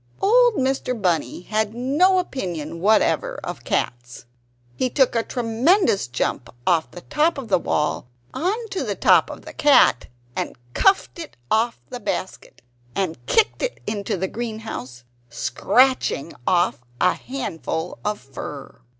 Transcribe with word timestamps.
Old 0.19 0.55
Mr. 0.55 0.99
Bunny 0.99 1.41
had 1.41 1.75
no 1.75 2.17
opinion 2.17 2.79
whatever 2.79 3.39
of 3.43 3.63
cats. 3.63 4.25
He 4.75 4.89
took 4.89 5.13
a 5.13 5.21
tremendous 5.21 6.07
jump 6.07 6.49
off 6.65 6.89
the 6.89 7.01
top 7.01 7.37
of 7.37 7.49
the 7.49 7.59
wall 7.59 8.07
on 8.33 8.67
to 8.69 8.83
the 8.83 8.95
top 8.95 9.29
of 9.29 9.43
the 9.45 9.53
cat, 9.53 10.07
and 10.35 10.55
cuffed 10.73 11.19
it 11.19 11.37
off 11.51 11.77
the 11.91 11.99
basket, 11.99 12.63
and 12.95 13.23
kicked 13.27 13.61
it 13.61 13.79
into 13.85 14.17
the 14.17 14.27
greenhouse, 14.27 15.03
scratching 15.29 16.33
off 16.47 16.81
a 16.99 17.13
handful 17.13 17.99
of 18.03 18.19
fur. 18.19 18.79